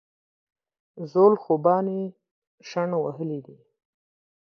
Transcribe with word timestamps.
زول 1.11 1.33
خوبانۍ 1.43 2.01
شڼ 2.69 2.89
وهلي 3.03 3.39
دي 3.45 3.57